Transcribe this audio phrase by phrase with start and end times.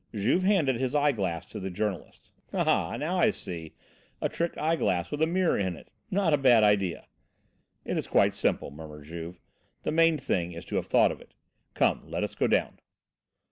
[0.15, 2.31] Juve handed his eye glass to the journalist.
[2.53, 2.97] "Ah!
[2.97, 3.73] Now I see!
[4.19, 7.05] A trick eye glass, with a mirror in it not a bad idea."
[7.85, 9.37] "It is quite simple," murmured Juve.
[9.83, 11.35] "The main thing is to have thought of it.
[11.75, 12.79] Come, let us go down."